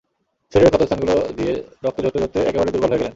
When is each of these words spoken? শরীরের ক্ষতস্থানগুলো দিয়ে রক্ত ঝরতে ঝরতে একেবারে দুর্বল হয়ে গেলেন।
শরীরের 0.53 0.71
ক্ষতস্থানগুলো 0.73 1.15
দিয়ে 1.37 1.53
রক্ত 1.83 1.97
ঝরতে 2.03 2.17
ঝরতে 2.21 2.39
একেবারে 2.41 2.71
দুর্বল 2.73 2.89
হয়ে 2.89 3.01
গেলেন। 3.01 3.09